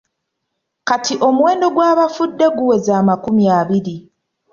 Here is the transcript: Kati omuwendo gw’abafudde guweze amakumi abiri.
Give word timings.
Kati 0.87 1.13
omuwendo 1.27 1.67
gw’abafudde 1.75 2.45
guweze 2.57 2.91
amakumi 3.01 3.43
abiri. 3.59 3.95